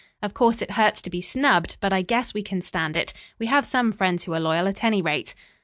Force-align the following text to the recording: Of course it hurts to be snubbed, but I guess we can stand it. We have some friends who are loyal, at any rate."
Of 0.23 0.33
course 0.33 0.63
it 0.63 0.71
hurts 0.71 0.99
to 1.03 1.11
be 1.11 1.21
snubbed, 1.21 1.77
but 1.79 1.93
I 1.93 2.01
guess 2.01 2.33
we 2.33 2.41
can 2.41 2.63
stand 2.63 2.97
it. 2.97 3.13
We 3.37 3.45
have 3.45 3.67
some 3.67 3.91
friends 3.91 4.23
who 4.23 4.33
are 4.33 4.39
loyal, 4.39 4.67
at 4.67 4.83
any 4.83 4.99
rate." 4.99 5.35